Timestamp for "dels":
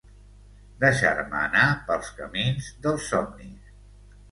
2.87-3.09